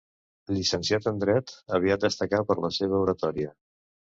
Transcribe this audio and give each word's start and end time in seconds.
Llicenciat 0.53 1.09
en 1.11 1.19
dret, 1.23 1.53
aviat 1.79 2.07
destacà 2.09 2.41
per 2.49 2.57
la 2.65 2.73
seva 2.79 2.99
oratòria. 3.05 3.55